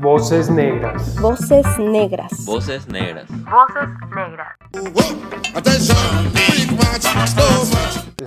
Voces 0.00 0.50
negras. 0.50 1.20
Voces 1.20 1.66
negras. 1.78 2.44
Voces 2.44 2.88
negras. 2.88 3.26
Voces 3.28 3.88
negras. 4.14 4.56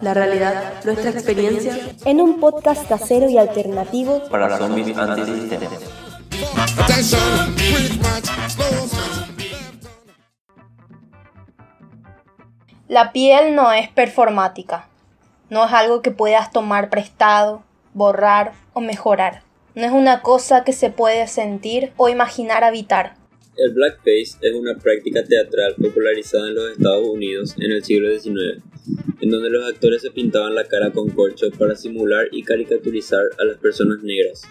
La 0.02 0.13
realidad, 0.13 0.73
nuestra 0.86 1.10
experiencia. 1.10 1.78
En 2.05 2.21
un 2.21 2.39
podcast 2.39 2.88
casero 2.88 3.29
y 3.29 3.38
alternativo 3.38 4.21
Para 4.29 4.57
zombies 4.57 4.97
antisistema. 4.97 5.70
La 12.87 13.11
piel 13.11 13.55
no 13.55 13.71
es 13.71 13.89
performática. 13.89 14.87
No 15.49 15.65
es 15.65 15.73
algo 15.73 16.01
que 16.01 16.11
puedas 16.11 16.51
tomar 16.51 16.89
prestado, 16.89 17.63
borrar 17.93 18.53
o 18.73 18.81
mejorar. 18.81 19.48
No 19.75 19.86
es 19.86 19.91
una 19.91 20.21
cosa 20.21 20.63
que 20.63 20.73
se 20.73 20.89
puede 20.89 21.27
sentir 21.27 21.91
o 21.98 22.09
imaginar 22.09 22.63
habitar. 22.63 23.16
El 23.55 23.73
blackface 23.73 24.38
es 24.41 24.53
una 24.53 24.77
práctica 24.77 25.23
teatral 25.23 25.75
popularizada 25.75 26.48
en 26.48 26.55
los 26.55 26.71
Estados 26.71 27.07
Unidos 27.07 27.55
en 27.57 27.71
el 27.71 27.84
siglo 27.84 28.09
XIX, 28.09 28.63
en 29.21 29.30
donde 29.30 29.49
los 29.49 29.70
actores 29.70 30.02
se 30.02 30.11
pintaban 30.11 30.55
la 30.55 30.63
cara 30.63 30.91
con 30.91 31.09
corcho 31.09 31.52
para 31.52 31.75
simular 31.75 32.27
y 32.31 32.44
caricaturizar 32.44 33.23
a 33.38 33.45
las 33.45 33.58
personas 33.58 34.02
negras, 34.02 34.44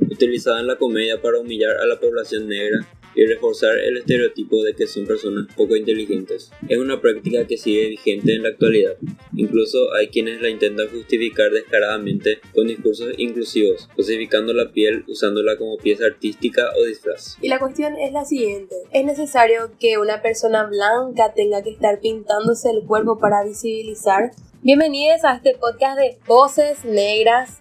utilizada 0.00 0.60
en 0.60 0.68
la 0.68 0.76
comedia 0.76 1.20
para 1.20 1.38
humillar 1.38 1.76
a 1.76 1.86
la 1.86 1.98
población 1.98 2.48
negra 2.48 2.86
y 3.14 3.26
reforzar 3.26 3.78
el 3.78 3.98
estereotipo 3.98 4.62
de 4.62 4.74
que 4.74 4.86
son 4.86 5.06
personas 5.06 5.46
poco 5.54 5.76
inteligentes. 5.76 6.50
Es 6.68 6.78
una 6.78 7.00
práctica 7.00 7.46
que 7.46 7.56
sigue 7.56 7.88
vigente 7.88 8.34
en 8.34 8.42
la 8.42 8.50
actualidad. 8.50 8.96
Incluso 9.36 9.92
hay 9.94 10.08
quienes 10.08 10.40
la 10.40 10.48
intentan 10.48 10.88
justificar 10.88 11.50
descaradamente 11.50 12.40
con 12.54 12.66
discursos 12.66 13.12
inclusivos, 13.18 13.88
cosificando 13.94 14.52
la 14.52 14.72
piel 14.72 15.04
usándola 15.08 15.56
como 15.56 15.76
pieza 15.76 16.06
artística 16.06 16.70
o 16.78 16.84
disfraz. 16.84 17.36
Y 17.40 17.48
la 17.48 17.58
cuestión 17.58 17.96
es 17.96 18.12
la 18.12 18.24
siguiente. 18.24 18.74
¿Es 18.92 19.04
necesario 19.04 19.72
que 19.78 19.98
una 19.98 20.22
persona 20.22 20.64
blanca 20.64 21.34
tenga 21.34 21.62
que 21.62 21.70
estar 21.70 22.00
pintándose 22.00 22.70
el 22.70 22.86
cuerpo 22.86 23.18
para 23.18 23.44
visibilizar? 23.44 24.30
Bienvenidos 24.62 25.24
a 25.24 25.36
este 25.36 25.56
podcast 25.58 25.98
de 25.98 26.18
Voces 26.26 26.84
Negras. 26.84 27.60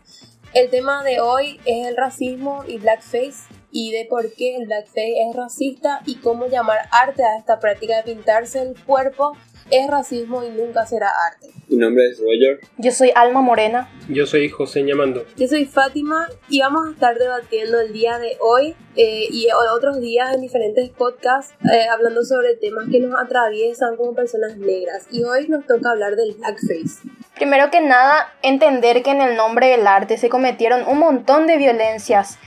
El 0.53 0.69
tema 0.69 1.03
de 1.03 1.19
hoy 1.21 1.59
es 1.65 1.87
el 1.87 1.95
racismo 1.95 2.63
y 2.67 2.77
blackface 2.77 3.60
y 3.71 3.91
de 3.91 4.05
por 4.05 4.33
qué 4.33 4.55
el 4.57 4.65
blackface 4.65 5.21
es 5.29 5.35
racista 5.35 6.01
y 6.05 6.15
cómo 6.15 6.47
llamar 6.47 6.79
arte 6.91 7.23
a 7.23 7.37
esta 7.37 7.59
práctica 7.59 7.97
de 7.97 8.03
pintarse 8.13 8.61
el 8.61 8.75
cuerpo 8.83 9.33
es 9.71 9.89
racismo 9.89 10.43
y 10.43 10.49
nunca 10.49 10.85
será 10.85 11.09
arte. 11.27 11.47
Mi 11.69 11.77
nombre 11.77 12.05
es 12.09 12.19
Roger. 12.19 12.59
Yo 12.77 12.91
soy 12.91 13.11
Alma 13.15 13.41
Morena. 13.41 13.89
Yo 14.09 14.25
soy 14.25 14.49
José 14.49 14.83
Ñamando. 14.83 15.25
Yo 15.37 15.47
soy 15.47 15.65
Fátima 15.65 16.27
y 16.49 16.59
vamos 16.59 16.87
a 16.87 16.91
estar 16.91 17.17
debatiendo 17.17 17.79
el 17.79 17.93
día 17.93 18.19
de 18.19 18.37
hoy 18.41 18.75
eh, 18.97 19.27
y 19.31 19.47
otros 19.73 20.01
días 20.01 20.35
en 20.35 20.41
diferentes 20.41 20.89
podcasts 20.89 21.53
eh, 21.71 21.87
hablando 21.89 22.23
sobre 22.23 22.55
temas 22.55 22.87
que 22.91 22.99
nos 22.99 23.17
atraviesan 23.19 23.95
como 23.95 24.13
personas 24.13 24.57
negras. 24.57 25.07
Y 25.11 25.23
hoy 25.23 25.47
nos 25.47 25.65
toca 25.65 25.91
hablar 25.91 26.17
del 26.17 26.33
blackface. 26.33 27.07
Primero 27.35 27.71
que 27.71 27.79
nada, 27.79 28.33
entender 28.41 29.01
que 29.03 29.11
en 29.11 29.21
el 29.21 29.37
nombre 29.37 29.67
del 29.67 29.87
arte 29.87 30.17
se 30.17 30.29
cometieron 30.29 30.85
un 30.87 30.99
montón 30.99 31.47
de 31.47 31.57
violencias 31.57 32.37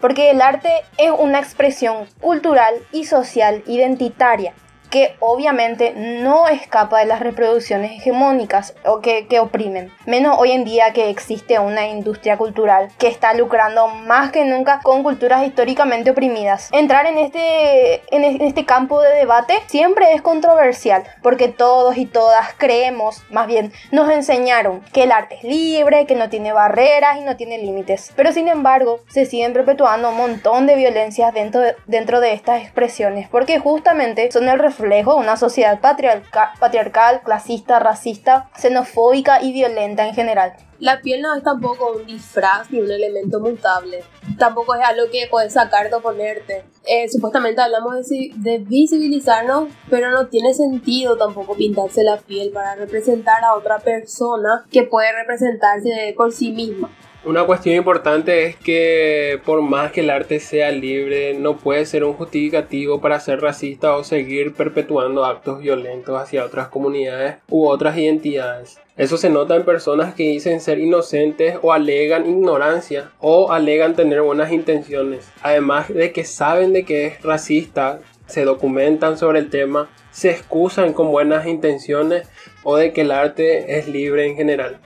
porque 0.00 0.30
el 0.30 0.40
arte 0.40 0.70
es 0.98 1.10
una 1.16 1.38
expresión 1.38 2.06
cultural 2.20 2.74
y 2.92 3.04
social 3.04 3.62
identitaria 3.66 4.54
que 4.94 5.16
obviamente 5.18 5.92
no 5.96 6.46
escapa 6.46 7.00
de 7.00 7.06
las 7.06 7.18
reproducciones 7.18 7.90
hegemónicas 7.90 8.76
o 8.84 9.00
que, 9.00 9.26
que, 9.26 9.40
oprimen. 9.40 9.90
Menos 10.06 10.36
hoy 10.38 10.52
en 10.52 10.62
día 10.62 10.92
que 10.92 11.10
existe 11.10 11.58
una 11.58 11.88
industria 11.88 12.36
cultural 12.36 12.90
que 12.96 13.08
está 13.08 13.34
lucrando 13.34 13.88
más 13.88 14.30
que 14.30 14.44
nunca 14.44 14.78
con 14.84 15.02
culturas 15.02 15.44
históricamente 15.44 16.12
oprimidas. 16.12 16.68
Entrar 16.70 17.06
en 17.06 17.18
este, 17.18 18.02
en 18.14 18.40
este 18.40 18.64
campo 18.66 19.02
de 19.02 19.10
debate 19.16 19.54
siempre 19.66 20.12
es 20.12 20.22
controversial 20.22 21.02
porque 21.24 21.48
todos 21.48 21.96
y 21.96 22.06
todas 22.06 22.54
creemos, 22.56 23.24
más 23.30 23.48
bien 23.48 23.72
nos 23.90 24.08
enseñaron 24.10 24.80
que 24.92 25.02
el 25.02 25.10
arte 25.10 25.38
es 25.38 25.42
libre, 25.42 26.06
que 26.06 26.14
no 26.14 26.28
tiene 26.28 26.52
barreras 26.52 27.18
y 27.18 27.22
no 27.22 27.36
tiene 27.36 27.58
límites. 27.58 28.12
Pero 28.14 28.30
sin 28.30 28.46
embargo 28.46 29.00
se 29.08 29.26
siguen 29.26 29.54
perpetuando 29.54 30.10
un 30.10 30.18
montón 30.18 30.68
de 30.68 30.76
violencias 30.76 31.34
dentro 31.34 31.62
de, 31.62 31.74
dentro 31.86 32.20
de 32.20 32.32
estas 32.32 32.62
expresiones 32.62 33.28
porque 33.28 33.58
justamente 33.58 34.30
son 34.30 34.48
el 34.48 34.60
reflejo 34.60 34.83
de 34.88 35.04
una 35.04 35.36
sociedad 35.36 35.80
patriarca 35.80 36.52
patriarcal, 36.60 37.22
clasista, 37.22 37.78
racista, 37.78 38.50
xenofóbica 38.56 39.42
y 39.42 39.52
violenta 39.52 40.06
en 40.06 40.14
general. 40.14 40.54
La 40.80 41.00
piel 41.00 41.22
no 41.22 41.34
es 41.34 41.42
tampoco 41.42 41.92
un 41.92 42.04
disfraz 42.04 42.70
ni 42.70 42.80
un 42.80 42.90
elemento 42.90 43.40
mutable. 43.40 44.02
Tampoco 44.38 44.74
es 44.74 44.82
algo 44.84 45.10
que 45.10 45.28
puedes 45.30 45.52
sacarte 45.52 45.94
o 45.94 46.00
ponerte. 46.00 46.64
Eh, 46.84 47.08
supuestamente 47.08 47.62
hablamos 47.62 48.08
de, 48.08 48.32
de 48.34 48.58
visibilizarnos, 48.58 49.68
pero 49.88 50.10
no 50.10 50.26
tiene 50.26 50.52
sentido 50.52 51.16
tampoco 51.16 51.54
pintarse 51.54 52.02
la 52.02 52.18
piel 52.18 52.50
para 52.50 52.74
representar 52.74 53.44
a 53.44 53.54
otra 53.54 53.78
persona 53.78 54.64
que 54.70 54.82
puede 54.82 55.12
representarse 55.12 56.12
por 56.16 56.32
sí 56.32 56.50
misma. 56.50 56.90
Una 57.26 57.44
cuestión 57.44 57.74
importante 57.74 58.44
es 58.44 58.56
que 58.56 59.40
por 59.46 59.62
más 59.62 59.92
que 59.92 60.00
el 60.00 60.10
arte 60.10 60.40
sea 60.40 60.70
libre, 60.70 61.32
no 61.32 61.56
puede 61.56 61.86
ser 61.86 62.04
un 62.04 62.12
justificativo 62.12 63.00
para 63.00 63.18
ser 63.18 63.40
racista 63.40 63.96
o 63.96 64.04
seguir 64.04 64.52
perpetuando 64.52 65.24
actos 65.24 65.60
violentos 65.60 66.20
hacia 66.20 66.44
otras 66.44 66.68
comunidades 66.68 67.36
u 67.48 67.66
otras 67.66 67.96
identidades. 67.96 68.78
Eso 68.98 69.16
se 69.16 69.30
nota 69.30 69.56
en 69.56 69.64
personas 69.64 70.14
que 70.14 70.24
dicen 70.24 70.60
ser 70.60 70.78
inocentes 70.78 71.56
o 71.62 71.72
alegan 71.72 72.28
ignorancia 72.28 73.10
o 73.20 73.50
alegan 73.52 73.96
tener 73.96 74.20
buenas 74.20 74.52
intenciones. 74.52 75.26
Además 75.40 75.88
de 75.88 76.12
que 76.12 76.24
saben 76.24 76.74
de 76.74 76.84
que 76.84 77.06
es 77.06 77.22
racista, 77.22 78.00
se 78.26 78.44
documentan 78.44 79.16
sobre 79.16 79.38
el 79.38 79.48
tema, 79.48 79.88
se 80.10 80.30
excusan 80.30 80.92
con 80.92 81.10
buenas 81.10 81.46
intenciones 81.46 82.28
o 82.64 82.76
de 82.76 82.92
que 82.92 83.00
el 83.00 83.12
arte 83.12 83.78
es 83.78 83.88
libre 83.88 84.26
en 84.26 84.36
general. 84.36 84.78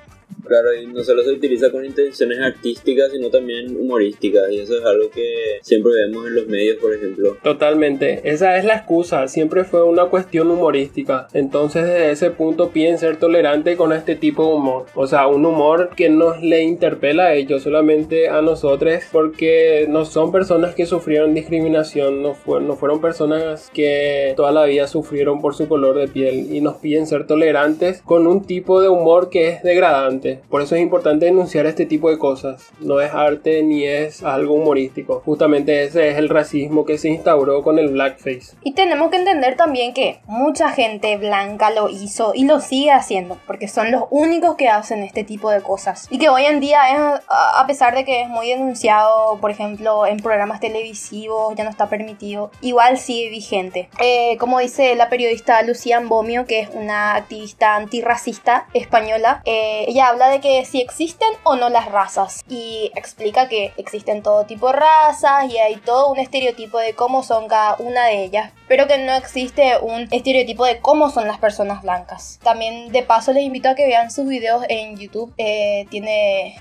Claro, 0.49 0.75
y 0.75 0.87
no 0.87 1.05
solo 1.05 1.23
se 1.23 1.31
utiliza 1.31 1.71
con 1.71 1.85
intenciones 1.85 2.39
artísticas, 2.41 3.13
sino 3.13 3.29
también 3.29 3.77
humorísticas, 3.77 4.51
y 4.51 4.61
eso 4.61 4.79
es 4.79 4.85
algo 4.85 5.11
que 5.11 5.59
siempre 5.61 5.93
vemos 5.93 6.27
en 6.27 6.37
los 6.37 6.47
medios, 6.47 6.79
por 6.79 6.95
ejemplo. 6.95 7.37
Totalmente, 7.43 8.21
esa 8.25 8.57
es 8.57 8.65
la 8.65 8.77
excusa, 8.77 9.29
siempre 9.29 9.65
fue 9.65 9.85
una 9.85 10.07
cuestión 10.07 10.51
humorística. 10.51 11.29
Entonces, 11.35 11.85
desde 11.85 12.11
ese 12.13 12.31
punto, 12.31 12.71
piden 12.71 12.99
ser 12.99 13.19
tolerante 13.19 13.77
con 13.77 13.93
este 13.93 14.17
tipo 14.17 14.47
de 14.47 14.55
humor. 14.55 14.87
O 14.95 15.07
sea, 15.07 15.27
un 15.27 15.45
humor 15.45 15.91
que 15.95 16.09
nos 16.09 16.43
le 16.43 16.63
interpela 16.63 17.25
a 17.25 17.35
ellos, 17.35 17.63
solamente 17.63 18.29
a 18.29 18.41
nosotros, 18.41 19.05
porque 19.13 19.87
no 19.89 20.05
son 20.05 20.33
personas 20.33 20.75
que 20.75 20.87
sufrieron 20.87 21.35
discriminación, 21.35 22.23
no, 22.23 22.37
no 22.61 22.77
fueron 22.77 23.01
personas 23.01 23.71
que 23.75 24.33
toda 24.37 24.53
la 24.53 24.65
vida 24.65 24.87
sufrieron 24.87 25.41
por 25.41 25.55
su 25.55 25.69
color 25.69 25.99
de 25.99 26.09
piel, 26.09 26.55
y 26.55 26.61
nos 26.61 26.77
piden 26.77 27.07
ser 27.07 27.27
tolerantes 27.27 28.01
con 28.03 28.27
un 28.27 28.47
tipo 28.47 28.81
de 28.81 28.89
humor 28.89 29.29
que 29.29 29.49
es 29.49 29.63
degradante. 29.63 30.18
Por 30.49 30.63
eso 30.63 30.75
es 30.75 30.83
importante 30.83 31.27
denunciar 31.27 31.67
este 31.67 31.87
tipo 31.87 32.11
de 32.11 32.19
cosas. 32.19 32.71
No 32.81 33.01
es 33.01 33.13
arte 33.13 33.63
ni 33.63 33.85
es 33.85 34.23
algo 34.23 34.55
humorístico. 34.55 35.23
Justamente 35.25 35.85
ese 35.85 36.11
es 36.11 36.19
el 36.19 36.29
racismo 36.29 36.85
que 36.85 36.99
se 36.99 37.09
instauró 37.09 37.63
con 37.63 37.79
el 37.79 37.89
blackface. 37.89 38.57
Y 38.63 38.73
tenemos 38.73 39.11
que 39.11 39.17
entender 39.17 39.57
también 39.57 39.95
que 39.95 40.21
mucha 40.27 40.71
gente 40.71 41.17
blanca 41.17 41.71
lo 41.71 41.89
hizo 41.89 42.33
y 42.35 42.45
lo 42.45 42.61
sigue 42.61 42.91
haciendo, 42.91 43.39
porque 43.47 43.69
son 43.69 43.91
los 43.91 44.05
únicos 44.11 44.57
que 44.57 44.69
hacen 44.69 45.03
este 45.03 45.25
tipo 45.25 45.51
de 45.51 45.61
cosas. 45.61 46.07
Y 46.11 46.19
que 46.19 46.29
hoy 46.29 46.45
en 46.45 46.61
día, 46.61 46.81
es, 46.91 47.23
a 47.29 47.65
pesar 47.67 47.95
de 47.95 48.05
que 48.05 48.23
es 48.23 48.29
muy 48.29 48.49
denunciado, 48.49 49.39
por 49.41 49.51
ejemplo, 49.51 50.07
en 50.07 50.19
programas 50.19 50.61
televisivos, 50.61 51.55
ya 51.55 51.65
no 51.65 51.71
está 51.71 51.89
permitido, 51.89 52.51
igual 52.61 52.99
sigue 52.99 53.31
vigente. 53.31 53.89
Eh, 54.01 54.37
como 54.39 54.59
dice 54.59 54.95
la 54.95 55.09
periodista 55.09 55.63
Lucía 55.63 56.01
Bomio, 56.01 56.47
que 56.47 56.61
es 56.61 56.71
una 56.73 57.15
activista 57.15 57.77
antirracista 57.77 58.67
española, 58.73 59.43
eh, 59.45 59.85
ella 59.89 60.08
habla 60.09 60.29
de 60.29 60.41
que 60.41 60.65
si 60.65 60.81
existen 60.81 61.29
o 61.45 61.57
no 61.57 61.69
las 61.69 61.91
razas 61.91 62.43
y 62.49 62.91
explica 62.95 63.49
que 63.49 63.73
existen 63.77 64.23
todo 64.23 64.45
tipo 64.45 64.69
de 64.69 64.75
razas 64.75 65.51
y 65.51 65.59
hay 65.59 65.77
todo 65.77 66.11
un 66.11 66.19
estereotipo 66.19 66.79
de 66.79 66.95
cómo 66.95 67.23
son 67.23 67.49
cada 67.49 67.77
una 67.79 68.07
de 68.07 68.25
ellas, 68.25 68.53
pero 68.67 68.87
que 68.87 68.99
no 68.99 69.13
existe 69.15 69.79
un 69.81 70.09
estereotipo 70.11 70.65
de 70.65 70.81
cómo 70.81 71.11
son 71.11 71.27
las 71.27 71.39
personas 71.39 71.83
blancas. 71.83 72.39
También 72.43 72.91
de 72.91 73.03
paso 73.03 73.33
les 73.33 73.45
invito 73.45 73.69
a 73.69 73.75
que 73.75 73.87
vean 73.87 74.11
sus 74.11 74.27
videos 74.27 74.65
en 74.69 74.97
YouTube. 74.97 75.33
Eh, 75.39 75.87
tiene 75.91 76.57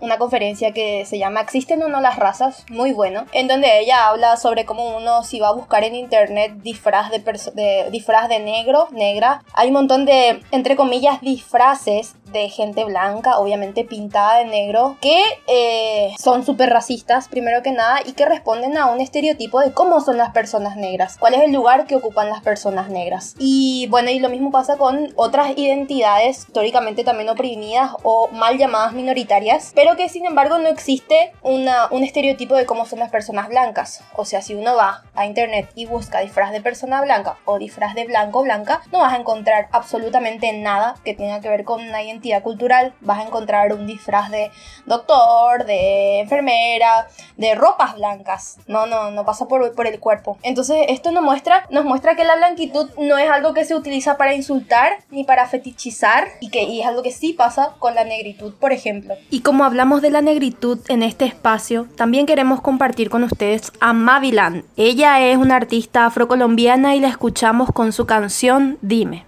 una 0.00 0.18
conferencia 0.18 0.72
que 0.72 1.04
se 1.04 1.18
llama 1.18 1.40
¿Existen 1.40 1.82
o 1.82 1.88
no 1.88 2.00
las 2.00 2.16
razas? 2.16 2.64
Muy 2.70 2.92
bueno, 2.92 3.26
en 3.32 3.48
donde 3.48 3.80
ella 3.80 4.08
habla 4.08 4.36
sobre 4.36 4.64
cómo 4.64 4.96
uno 4.96 5.22
si 5.24 5.40
va 5.40 5.48
a 5.48 5.52
buscar 5.52 5.84
en 5.84 5.94
internet 5.94 6.52
disfraz 6.62 7.10
de, 7.10 7.18
de 7.18 7.90
disfraz 7.90 8.28
de 8.28 8.38
negro, 8.40 8.88
negra, 8.92 9.42
hay 9.52 9.68
un 9.68 9.74
montón 9.74 10.04
de 10.04 10.40
entre 10.52 10.76
comillas 10.76 11.20
disfraces 11.20 12.14
de 12.32 12.48
gente 12.48 12.84
blanca, 12.84 13.38
obviamente 13.38 13.84
pintada 13.84 14.38
de 14.38 14.44
negro, 14.46 14.96
que 15.00 15.22
eh, 15.46 16.14
son 16.18 16.44
súper 16.44 16.70
racistas, 16.70 17.28
primero 17.28 17.62
que 17.62 17.72
nada, 17.72 18.00
y 18.04 18.12
que 18.12 18.26
responden 18.26 18.76
a 18.76 18.86
un 18.86 19.00
estereotipo 19.00 19.60
de 19.60 19.72
cómo 19.72 20.00
son 20.00 20.16
las 20.16 20.30
personas 20.30 20.76
negras, 20.76 21.16
cuál 21.18 21.34
es 21.34 21.42
el 21.42 21.52
lugar 21.52 21.86
que 21.86 21.96
ocupan 21.96 22.28
las 22.28 22.42
personas 22.42 22.88
negras. 22.88 23.34
Y 23.38 23.86
bueno, 23.90 24.10
y 24.10 24.18
lo 24.18 24.28
mismo 24.28 24.50
pasa 24.50 24.76
con 24.76 25.12
otras 25.16 25.56
identidades 25.56 26.40
históricamente 26.40 27.04
también 27.04 27.28
oprimidas 27.28 27.92
o 28.02 28.28
mal 28.28 28.58
llamadas 28.58 28.92
minoritarias, 28.92 29.72
pero 29.74 29.96
que 29.96 30.08
sin 30.08 30.26
embargo 30.26 30.58
no 30.58 30.68
existe 30.68 31.32
una, 31.42 31.88
un 31.90 32.04
estereotipo 32.04 32.54
de 32.54 32.66
cómo 32.66 32.86
son 32.86 32.98
las 32.98 33.10
personas 33.10 33.48
blancas. 33.48 34.02
O 34.16 34.24
sea, 34.24 34.42
si 34.42 34.54
uno 34.54 34.76
va 34.76 35.04
a 35.14 35.26
internet 35.26 35.70
y 35.74 35.86
busca 35.86 36.20
disfraz 36.20 36.52
de 36.52 36.60
persona 36.60 37.00
blanca 37.00 37.36
o 37.44 37.58
disfraz 37.58 37.94
de 37.94 38.04
blanco 38.04 38.42
blanca, 38.42 38.82
no 38.92 39.00
vas 39.00 39.12
a 39.12 39.16
encontrar 39.16 39.68
absolutamente 39.72 40.52
nada 40.52 40.96
que 41.04 41.14
tenga 41.14 41.40
que 41.40 41.48
ver 41.48 41.64
con 41.64 41.80
una 41.80 42.02
identidad 42.02 42.17
cultural. 42.42 42.94
Vas 43.00 43.18
a 43.18 43.22
encontrar 43.24 43.72
un 43.72 43.86
disfraz 43.86 44.30
de 44.30 44.50
doctor, 44.86 45.64
de 45.64 46.20
enfermera, 46.20 47.08
de 47.36 47.54
ropas 47.54 47.94
blancas. 47.96 48.58
No, 48.66 48.86
no, 48.86 49.10
no 49.10 49.24
pasa 49.24 49.46
por, 49.46 49.74
por 49.74 49.86
el 49.86 50.00
cuerpo. 50.00 50.38
Entonces 50.42 50.84
esto 50.88 51.10
nos 51.12 51.22
muestra, 51.22 51.66
nos 51.70 51.84
muestra 51.84 52.16
que 52.16 52.24
la 52.24 52.36
blanquitud 52.36 52.90
no 52.98 53.18
es 53.18 53.30
algo 53.30 53.54
que 53.54 53.64
se 53.64 53.74
utiliza 53.74 54.16
para 54.16 54.34
insultar 54.34 54.98
ni 55.10 55.24
para 55.24 55.46
fetichizar 55.46 56.28
y 56.40 56.50
que 56.50 56.80
es 56.80 56.86
algo 56.86 57.02
que 57.02 57.12
sí 57.12 57.32
pasa 57.32 57.74
con 57.78 57.94
la 57.94 58.04
negritud, 58.04 58.54
por 58.54 58.72
ejemplo. 58.72 59.14
Y 59.30 59.40
como 59.40 59.64
hablamos 59.64 60.02
de 60.02 60.10
la 60.10 60.22
negritud 60.22 60.78
en 60.88 61.02
este 61.02 61.24
espacio, 61.24 61.86
también 61.96 62.26
queremos 62.26 62.60
compartir 62.60 63.10
con 63.10 63.24
ustedes 63.24 63.72
a 63.80 63.92
Mavilan. 63.92 64.64
Ella 64.76 65.20
es 65.20 65.36
una 65.36 65.56
artista 65.56 66.06
afrocolombiana 66.06 66.94
y 66.94 67.00
la 67.00 67.08
escuchamos 67.08 67.70
con 67.72 67.92
su 67.92 68.06
canción 68.06 68.78
Dime. 68.80 69.24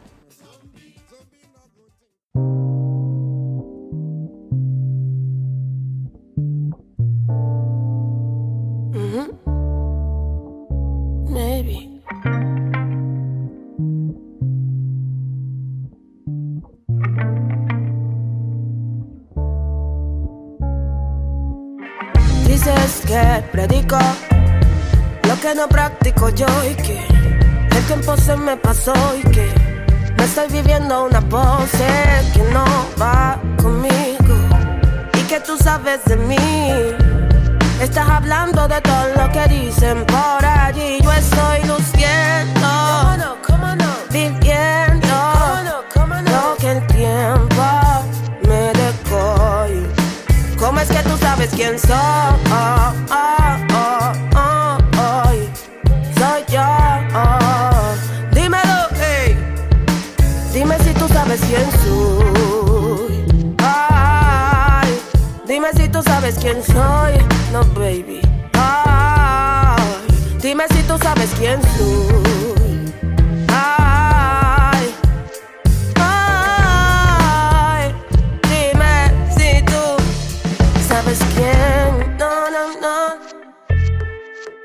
Que 23.10 23.42
predico 23.50 23.98
lo 25.24 25.34
que 25.40 25.52
no 25.56 25.66
practico 25.66 26.28
yo 26.28 26.46
y 26.70 26.74
que 26.76 27.04
el 27.76 27.82
tiempo 27.86 28.16
se 28.16 28.36
me 28.36 28.56
pasó 28.56 28.94
y 29.18 29.22
que 29.30 29.48
me 30.16 30.24
estoy 30.24 30.46
viviendo 30.48 31.06
una 31.06 31.20
pose 31.20 31.88
que 32.32 32.42
no 32.52 32.64
va 33.02 33.36
conmigo 33.60 34.36
y 35.18 35.22
que 35.22 35.40
tú 35.40 35.56
sabes 35.58 36.04
de 36.04 36.16
mí. 36.18 36.36
Estás 37.82 38.08
hablando 38.08 38.68
de 38.68 38.80
todo 38.80 39.06
lo 39.16 39.32
que 39.32 39.44
dicen 39.48 40.06
por 40.06 40.44
allí. 40.46 40.98
Yo 41.02 41.12
estoy 41.12 41.64
luciendo, 41.66 42.68
viviendo 44.12 45.16
lo 46.30 46.56
que 46.60 46.70
el 46.70 46.86
tiempo 46.86 47.64
me 48.46 48.72
dejó. 48.82 49.66
¿Cómo 50.60 50.78
es 50.78 50.88
que 50.88 51.02
tú 51.08 51.16
sabes 51.16 51.50
quién? 51.56 51.76
Soy 51.76 52.29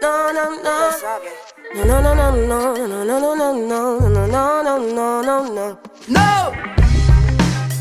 No, 0.06 0.32
no, 0.32 0.52
no. 0.62 0.92
No, 1.74 2.00
no, 2.00 2.00
no, 2.00 2.14
no, 2.14 2.32
no, 2.32 2.88
no, 2.88 3.06
no, 3.06 3.36
no, 3.36 3.54
no, 3.54 4.00
no, 4.00 4.28
no, 4.28 4.64
no, 4.64 4.78
no, 4.78 5.24
no, 5.24 5.44
no. 5.50 5.80
No. 6.08 6.52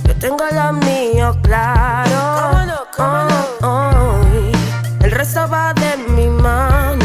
Yo 0.07 0.15
tengo 0.19 0.47
lo 0.51 0.73
mío 0.73 1.37
claro. 1.43 2.87
Oh, 2.97 3.29
oh, 3.61 4.21
y 4.33 5.05
El 5.05 5.11
resto 5.11 5.47
va 5.51 5.75
de 5.75 5.99
mi 5.99 6.29
mano. 6.29 7.05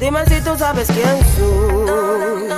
Dime 0.00 0.26
si 0.26 0.40
tú 0.40 0.58
sabes 0.58 0.88
quién 0.88 1.24
soy. 1.36 2.48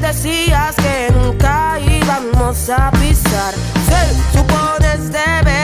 Decías 0.00 0.74
que 0.76 1.12
nunca 1.12 1.78
íbamos 1.80 2.68
a 2.70 2.90
pisar. 2.92 3.54
Sí, 3.54 4.38
supones 4.38 5.10
debería 5.12 5.55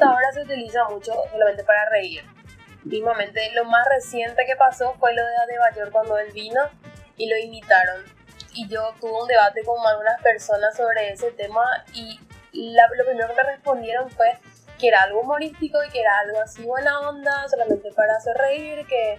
hasta 0.00 0.12
ahora 0.14 0.32
se 0.32 0.42
utiliza 0.42 0.84
mucho 0.88 1.12
solamente 1.30 1.62
para 1.64 1.88
reír. 1.90 2.24
Últimamente 2.84 3.50
lo 3.52 3.64
más 3.66 3.86
reciente 3.88 4.46
que 4.46 4.56
pasó 4.56 4.94
fue 4.98 5.14
lo 5.14 5.22
de 5.24 5.36
Adebayor 5.36 5.90
cuando 5.92 6.18
él 6.18 6.32
vino 6.32 6.62
y 7.16 7.28
lo 7.28 7.36
imitaron. 7.36 8.02
Y 8.54 8.66
yo 8.68 8.94
tuve 9.00 9.12
un 9.12 9.28
debate 9.28 9.62
con 9.64 9.76
algunas 9.86 10.20
personas 10.22 10.74
sobre 10.76 11.12
ese 11.12 11.30
tema 11.32 11.62
y 11.92 12.18
la- 12.52 12.88
lo 12.96 13.04
primero 13.04 13.28
que 13.28 13.34
me 13.34 13.42
respondieron 13.42 14.10
fue 14.10 14.38
que 14.78 14.88
era 14.88 15.02
algo 15.02 15.20
humorístico 15.20 15.84
y 15.84 15.90
que 15.90 16.00
era 16.00 16.18
algo 16.20 16.40
así 16.40 16.62
buena 16.64 17.00
onda, 17.00 17.46
solamente 17.48 17.92
para 17.92 18.16
hacer 18.16 18.34
reír, 18.38 18.86
que, 18.86 19.18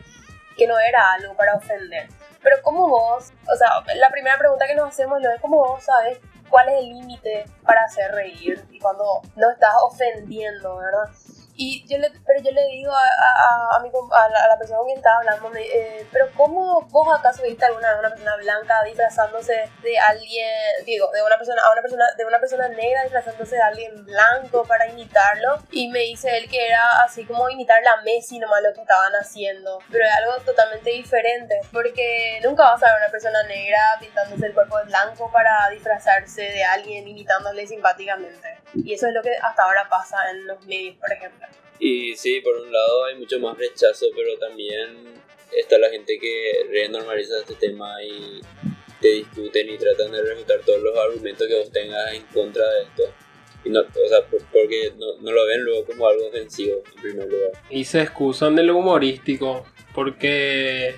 que 0.57 0.65
no 0.65 0.79
era 0.79 1.11
algo 1.13 1.35
para 1.35 1.53
ofender. 1.53 2.07
Pero 2.41 2.59
como 2.63 2.89
vos, 2.89 3.31
o 3.47 3.55
sea, 3.55 3.69
la 3.95 4.09
primera 4.09 4.39
pregunta 4.39 4.65
que 4.65 4.73
nos 4.73 4.89
hacemos 4.89 5.23
es 5.23 5.39
cómo 5.39 5.57
vos 5.57 5.83
sabes 5.83 6.17
cuál 6.51 6.69
es 6.69 6.75
el 6.79 6.89
límite 6.89 7.45
para 7.63 7.83
hacer 7.83 8.11
reír 8.11 8.63
y 8.69 8.79
cuando 8.79 9.21
no 9.35 9.49
estás 9.49 9.73
ofendiendo, 9.81 10.77
¿verdad? 10.77 11.09
Y 11.55 11.85
yo 11.87 11.97
le, 11.97 12.09
pero 12.25 12.41
yo 12.41 12.51
le 12.51 12.65
digo 12.67 12.91
a, 12.91 13.03
a, 13.03 13.77
a, 13.77 13.79
mi 13.81 13.89
a 13.89 14.29
la, 14.29 14.47
la 14.47 14.57
persona 14.57 14.77
con 14.77 14.87
quien 14.87 14.97
estaba 14.97 15.17
hablando, 15.17 15.49
me- 15.49 15.61
eh, 15.61 16.07
pero 16.11 16.27
¿cómo 16.35 16.81
vos 16.89 17.07
acaso 17.19 17.43
viste 17.43 17.65
alguna 17.65 17.97
una 17.99 18.09
persona 18.09 18.35
blanca 18.37 18.83
disfrazándose 18.83 19.69
de 19.83 19.99
alguien, 19.99 20.49
digo, 20.85 21.11
de 21.11 21.21
una 21.23 21.37
persona, 21.37 21.61
a 21.63 21.71
una 21.71 21.81
persona, 21.81 22.05
de 22.17 22.25
una 22.25 22.39
persona 22.39 22.67
negra 22.69 23.03
disfrazándose 23.03 23.55
de 23.55 23.61
alguien 23.61 24.05
blanco 24.05 24.63
para 24.65 24.87
imitarlo? 24.87 25.59
Y 25.71 25.89
me 25.89 25.99
dice 25.99 26.35
él 26.37 26.49
que 26.49 26.67
era 26.67 27.01
así 27.03 27.25
como 27.25 27.49
imitar 27.49 27.81
la 27.83 28.01
Messi 28.01 28.39
nomás 28.39 28.61
lo 28.63 28.73
que 28.73 28.81
estaban 28.81 29.13
haciendo, 29.13 29.79
pero 29.91 30.05
es 30.05 30.13
algo 30.13 30.37
totalmente 30.45 30.89
diferente, 30.91 31.59
porque 31.71 32.39
nunca 32.43 32.63
vas 32.63 32.81
a 32.83 32.87
ver 32.87 32.95
una 33.03 33.11
persona 33.11 33.43
negra 33.43 33.79
pintándose 33.99 34.45
el 34.47 34.53
cuerpo 34.53 34.77
de 34.79 34.85
blanco 34.85 35.31
para 35.31 35.69
disfrazarse 35.69 36.41
de 36.41 36.63
alguien 36.63 37.07
imitándole 37.07 37.67
simpáticamente. 37.67 38.57
Y 38.73 38.93
eso 38.93 39.07
es 39.07 39.13
lo 39.13 39.21
que 39.21 39.35
hasta 39.35 39.63
ahora 39.63 39.87
pasa 39.89 40.17
en 40.31 40.47
los 40.47 40.65
medios, 40.65 40.95
por 40.97 41.11
ejemplo. 41.11 41.45
Y 41.83 42.15
sí, 42.15 42.41
por 42.41 42.55
un 42.57 42.71
lado 42.71 43.05
hay 43.05 43.15
mucho 43.17 43.39
más 43.39 43.57
rechazo, 43.57 44.05
pero 44.15 44.37
también 44.37 44.97
está 45.51 45.79
la 45.79 45.89
gente 45.89 46.19
que 46.19 46.67
renormaliza 46.69 47.39
este 47.39 47.55
tema 47.55 48.01
y 48.03 48.39
te 49.01 49.07
discuten 49.07 49.67
y 49.67 49.77
tratan 49.79 50.11
de 50.11 50.21
refutar 50.21 50.59
todos 50.63 50.79
los 50.83 50.95
argumentos 50.95 51.47
que 51.47 51.55
vos 51.57 51.71
tengas 51.71 52.13
en 52.13 52.21
contra 52.27 52.69
de 52.71 52.83
esto. 52.83 53.03
Y 53.65 53.69
no, 53.69 53.79
o 53.81 54.07
sea, 54.09 54.21
por- 54.27 54.43
porque 54.51 54.93
no 55.21 55.31
lo 55.31 55.45
ven 55.47 55.63
luego 55.63 55.85
como 55.85 56.07
algo 56.07 56.27
ofensivo 56.27 56.83
en 56.95 57.01
primer 57.01 57.27
lugar. 57.27 57.51
Y 57.71 57.83
se 57.85 58.01
excusan 58.01 58.55
de 58.55 58.61
lo 58.63 58.77
humorístico 58.77 59.65
porque 59.95 60.93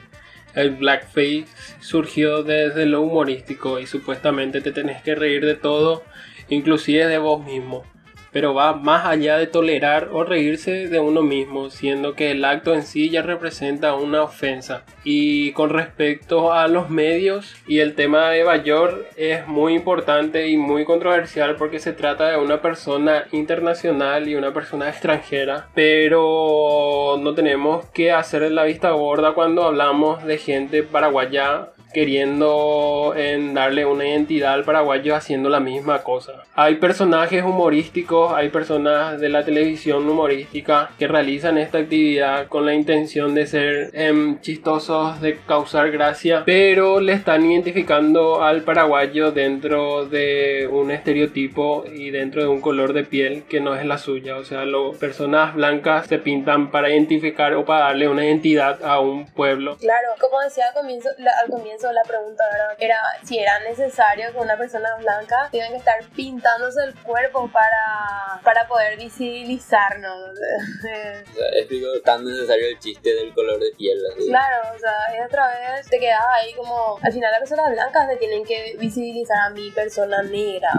el 0.55 0.71
blackface 0.71 1.45
surgió 1.79 2.43
desde 2.43 2.85
lo 2.85 3.01
humorístico 3.01 3.79
y 3.79 3.87
supuestamente 3.87 4.59
te 4.59 4.71
tenés 4.73 5.01
que 5.01 5.15
reír 5.15 5.45
de 5.45 5.55
todo, 5.55 6.03
inclusive 6.49 7.07
de 7.07 7.17
vos 7.19 7.43
mismo. 7.45 7.85
Pero 8.33 8.53
va 8.53 8.73
más 8.73 9.05
allá 9.05 9.37
de 9.37 9.47
tolerar 9.47 10.09
o 10.11 10.23
reírse 10.23 10.89
de 10.89 10.99
uno 10.99 11.21
mismo, 11.21 11.69
siendo 11.69 12.15
que 12.15 12.31
el 12.31 12.43
acto 12.43 12.73
en 12.73 12.83
sí 12.83 13.09
ya 13.09 13.21
representa 13.21 13.95
una 13.95 14.23
ofensa. 14.23 14.83
Y 15.03 15.51
con 15.53 15.69
respecto 15.69 16.51
a 16.51 16.67
los 16.67 16.89
medios 16.89 17.55
y 17.67 17.79
el 17.79 17.95
tema 17.95 18.31
de 18.31 18.43
Bayor 18.43 19.07
es 19.15 19.47
muy 19.47 19.75
importante 19.75 20.47
y 20.47 20.57
muy 20.57 20.83
controversial 20.83 21.55
porque 21.55 21.79
se 21.79 21.93
trata 21.93 22.29
de 22.29 22.37
una 22.37 22.61
persona 22.61 23.25
internacional 23.31 24.27
y 24.27 24.35
una 24.35 24.53
persona 24.53 24.89
extranjera, 24.89 25.69
pero 25.73 27.17
no 27.19 27.33
tenemos 27.33 27.85
que 27.87 28.11
hacer 28.11 28.51
la 28.51 28.63
vista 28.63 28.91
gorda 28.91 29.33
cuando 29.33 29.63
hablamos 29.63 30.23
de 30.23 30.37
gente 30.37 30.83
paraguaya 30.83 31.69
queriendo 31.93 33.13
en 33.15 33.53
darle 33.53 33.85
una 33.85 34.07
identidad 34.07 34.53
al 34.53 34.63
paraguayo 34.63 35.15
haciendo 35.15 35.49
la 35.49 35.59
misma 35.59 36.03
cosa. 36.03 36.43
Hay 36.55 36.75
personajes 36.75 37.43
humorísticos, 37.43 38.33
hay 38.33 38.49
personas 38.49 39.19
de 39.19 39.29
la 39.29 39.45
televisión 39.45 40.07
humorística 40.09 40.91
que 40.97 41.07
realizan 41.07 41.57
esta 41.57 41.79
actividad 41.79 42.47
con 42.47 42.65
la 42.65 42.73
intención 42.73 43.35
de 43.35 43.45
ser 43.47 43.89
em, 43.93 44.39
chistosos, 44.41 45.21
de 45.21 45.39
causar 45.47 45.91
gracia, 45.91 46.43
pero 46.45 46.99
le 46.99 47.13
están 47.13 47.49
identificando 47.49 48.43
al 48.43 48.63
paraguayo 48.63 49.31
dentro 49.31 50.05
de 50.05 50.67
un 50.71 50.91
estereotipo 50.91 51.85
y 51.93 52.09
dentro 52.09 52.41
de 52.41 52.47
un 52.47 52.61
color 52.61 52.93
de 52.93 53.03
piel 53.03 53.43
que 53.43 53.59
no 53.59 53.75
es 53.75 53.85
la 53.85 53.97
suya. 53.97 54.37
O 54.37 54.43
sea, 54.43 54.65
las 54.65 54.97
personas 54.97 55.55
blancas 55.55 56.07
se 56.07 56.19
pintan 56.19 56.71
para 56.71 56.89
identificar 56.89 57.53
o 57.53 57.65
para 57.65 57.85
darle 57.85 58.07
una 58.07 58.25
identidad 58.25 58.83
a 58.83 58.99
un 58.99 59.25
pueblo. 59.25 59.77
Claro, 59.79 60.09
como 60.19 60.39
decía 60.41 60.65
al 60.67 60.73
comienzo, 60.73 61.09
la, 61.17 61.31
al 61.43 61.49
comienzo 61.49 61.82
la 61.91 62.03
pregunta 62.03 62.43
¿verdad? 62.51 62.75
era 62.79 62.97
si 63.23 63.39
era 63.39 63.59
necesario 63.59 64.31
que 64.31 64.37
una 64.37 64.57
persona 64.57 64.89
blanca 64.97 65.49
tenga 65.51 65.69
que 65.69 65.77
estar 65.77 66.03
pintándose 66.15 66.83
el 66.83 66.95
cuerpo 67.01 67.49
para, 67.51 68.39
para 68.43 68.67
poder 68.67 68.97
visibilizarnos. 68.97 70.13
O 70.83 71.35
sea, 71.35 71.47
explico 71.59 71.87
tan 72.03 72.23
necesario 72.23 72.67
el 72.67 72.79
chiste 72.79 73.13
del 73.15 73.33
color 73.33 73.59
de 73.59 73.71
piel. 73.77 73.97
así. 74.11 74.27
Claro, 74.27 74.63
o 74.75 74.79
sea, 74.79 74.91
es 75.17 75.25
otra 75.25 75.47
vez 75.47 75.87
te 75.89 75.99
quedas 75.99 76.23
ahí 76.33 76.53
como. 76.53 76.99
Al 77.01 77.11
final, 77.11 77.31
las 77.31 77.39
personas 77.39 77.71
blancas 77.71 78.07
me 78.07 78.17
tienen 78.17 78.43
que 78.43 78.75
visibilizar 78.79 79.37
a 79.39 79.49
mi 79.49 79.71
persona 79.71 80.21
negra, 80.23 80.69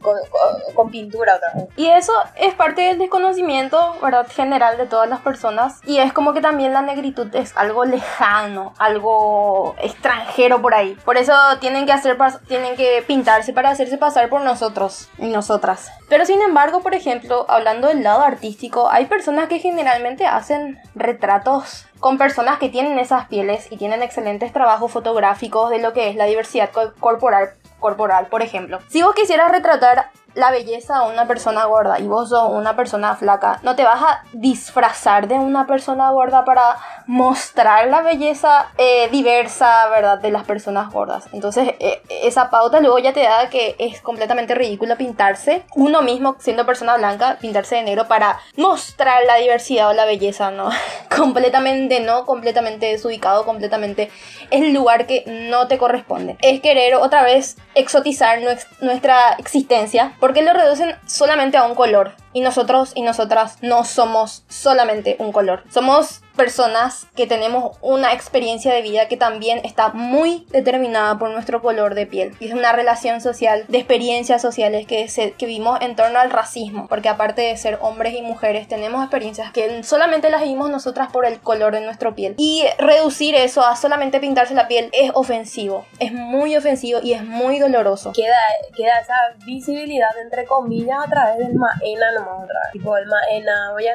con, 0.00 0.16
con, 0.28 0.74
con 0.74 0.90
pintura 0.90 1.36
otra 1.36 1.52
vez. 1.54 1.68
Y 1.76 1.86
eso 1.88 2.12
es 2.36 2.54
parte 2.54 2.82
del 2.82 2.98
desconocimiento, 2.98 3.96
¿verdad? 4.02 4.26
General 4.28 4.76
de 4.76 4.86
todas 4.86 5.08
las 5.08 5.20
personas. 5.20 5.80
Y 5.86 5.98
es 5.98 6.12
como 6.12 6.32
que 6.32 6.40
también 6.40 6.72
la 6.72 6.82
negritud 6.82 7.34
es 7.34 7.56
algo 7.56 7.84
lejano, 7.84 8.74
algo 8.78 9.74
extranjero 9.80 10.37
por 10.62 10.74
ahí. 10.74 10.96
Por 11.04 11.16
eso 11.16 11.32
tienen 11.60 11.84
que 11.86 11.92
hacer, 11.92 12.16
tienen 12.46 12.76
que 12.76 13.02
pintarse 13.06 13.52
para 13.52 13.70
hacerse 13.70 13.98
pasar 13.98 14.28
por 14.28 14.40
nosotros 14.42 15.08
y 15.18 15.26
nosotras. 15.26 15.90
Pero 16.08 16.24
sin 16.24 16.40
embargo, 16.40 16.80
por 16.80 16.94
ejemplo, 16.94 17.44
hablando 17.48 17.88
del 17.88 18.02
lado 18.02 18.22
artístico, 18.22 18.88
hay 18.90 19.06
personas 19.06 19.48
que 19.48 19.58
generalmente 19.58 20.26
hacen 20.26 20.78
retratos 20.94 21.86
con 22.00 22.16
personas 22.18 22.58
que 22.58 22.68
tienen 22.68 22.98
esas 22.98 23.26
pieles 23.26 23.66
y 23.70 23.76
tienen 23.76 24.02
excelentes 24.02 24.52
trabajos 24.52 24.92
fotográficos 24.92 25.70
de 25.70 25.80
lo 25.80 25.92
que 25.92 26.08
es 26.08 26.16
la 26.16 26.24
diversidad 26.26 26.70
co- 26.70 26.92
corporal 27.00 27.50
corporal, 27.80 28.26
por 28.26 28.42
ejemplo. 28.42 28.80
Si 28.88 29.02
vos 29.02 29.14
quisieras 29.14 29.52
retratar 29.52 30.10
la 30.38 30.50
belleza 30.52 31.00
de 31.04 31.10
una 31.12 31.26
persona 31.26 31.64
gorda 31.64 31.98
y 31.98 32.06
vos 32.06 32.28
sos 32.28 32.50
una 32.52 32.76
persona 32.76 33.16
flaca, 33.16 33.58
no 33.62 33.74
te 33.74 33.82
vas 33.84 34.00
a 34.02 34.22
disfrazar 34.32 35.26
de 35.26 35.34
una 35.34 35.66
persona 35.66 36.10
gorda 36.10 36.44
para 36.44 36.76
mostrar 37.06 37.88
la 37.88 38.02
belleza 38.02 38.68
eh, 38.78 39.08
diversa, 39.10 39.88
¿verdad? 39.88 40.18
De 40.18 40.30
las 40.30 40.44
personas 40.44 40.92
gordas. 40.92 41.24
Entonces, 41.32 41.74
eh, 41.80 42.02
esa 42.22 42.50
pauta 42.50 42.80
luego 42.80 42.98
ya 42.98 43.12
te 43.12 43.22
da 43.22 43.48
que 43.50 43.74
es 43.78 44.00
completamente 44.00 44.54
ridículo 44.54 44.96
pintarse 44.96 45.64
uno 45.74 46.02
mismo 46.02 46.36
siendo 46.38 46.64
persona 46.66 46.96
blanca, 46.96 47.38
pintarse 47.40 47.76
de 47.76 47.82
negro 47.82 48.06
para 48.06 48.38
mostrar 48.56 49.22
la 49.26 49.36
diversidad 49.36 49.88
o 49.88 49.92
la 49.94 50.04
belleza, 50.04 50.50
¿no? 50.50 50.68
completamente 51.16 52.00
no, 52.00 52.24
completamente 52.26 52.86
desubicado, 52.86 53.44
completamente 53.44 54.10
es 54.50 54.62
el 54.62 54.72
lugar 54.72 55.06
que 55.06 55.24
no 55.26 55.66
te 55.66 55.78
corresponde. 55.78 56.36
Es 56.42 56.60
querer 56.60 56.94
otra 56.94 57.22
vez 57.24 57.56
exotizar 57.74 58.38
nues- 58.40 58.66
nuestra 58.80 59.32
existencia 59.38 60.12
porque 60.28 60.42
lo 60.42 60.52
reducen 60.52 60.94
solamente 61.06 61.56
a 61.56 61.64
un 61.64 61.74
color. 61.74 62.12
Y 62.34 62.42
nosotros 62.42 62.92
y 62.94 63.00
nosotras 63.00 63.56
no 63.62 63.82
somos 63.84 64.44
solamente 64.46 65.16
un 65.20 65.32
color. 65.32 65.64
Somos 65.70 66.20
personas 66.38 67.06
que 67.14 67.26
tenemos 67.26 67.76
una 67.82 68.14
experiencia 68.14 68.72
de 68.72 68.80
vida 68.80 69.08
que 69.08 69.18
también 69.18 69.60
está 69.64 69.90
muy 69.90 70.46
determinada 70.50 71.18
por 71.18 71.28
nuestro 71.28 71.60
color 71.60 71.94
de 71.94 72.06
piel. 72.06 72.34
Y 72.40 72.48
es 72.48 72.54
una 72.54 72.72
relación 72.72 73.20
social, 73.20 73.66
de 73.68 73.76
experiencias 73.76 74.40
sociales 74.40 74.86
que, 74.86 75.08
se, 75.08 75.32
que 75.32 75.44
vimos 75.44 75.78
en 75.82 75.96
torno 75.96 76.18
al 76.18 76.30
racismo. 76.30 76.86
Porque 76.88 77.10
aparte 77.10 77.42
de 77.42 77.56
ser 77.58 77.78
hombres 77.82 78.14
y 78.14 78.22
mujeres, 78.22 78.68
tenemos 78.68 79.02
experiencias 79.02 79.52
que 79.52 79.82
solamente 79.82 80.30
las 80.30 80.40
vivimos 80.40 80.70
nosotras 80.70 81.10
por 81.12 81.26
el 81.26 81.40
color 81.40 81.74
de 81.74 81.82
nuestra 81.82 82.14
piel. 82.14 82.34
Y 82.38 82.64
reducir 82.78 83.34
eso 83.34 83.62
a 83.62 83.76
solamente 83.76 84.20
pintarse 84.20 84.54
la 84.54 84.68
piel 84.68 84.88
es 84.92 85.10
ofensivo. 85.14 85.84
Es 85.98 86.12
muy 86.12 86.56
ofensivo 86.56 87.00
y 87.02 87.12
es 87.12 87.24
muy 87.24 87.58
doloroso. 87.58 88.12
Queda, 88.14 88.38
queda 88.74 89.00
esa 89.00 89.16
visibilidad, 89.44 90.16
entre 90.22 90.46
comillas, 90.46 90.98
a 91.04 91.10
través 91.10 91.38
del 91.38 91.54
maena 91.54 92.12
nomás 92.14 92.44
otra 92.44 92.60
vez. 92.64 92.72
Tipo, 92.72 92.96
el 92.96 93.06
maena, 93.06 93.72
voy 93.72 93.86
a 93.88 93.94